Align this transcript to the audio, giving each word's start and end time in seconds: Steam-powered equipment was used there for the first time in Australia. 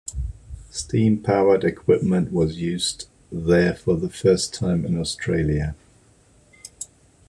Steam-powered 0.71 1.63
equipment 1.63 2.31
was 2.31 2.57
used 2.59 3.07
there 3.31 3.75
for 3.75 3.95
the 3.97 4.09
first 4.09 4.51
time 4.51 4.83
in 4.83 4.99
Australia. 4.99 5.75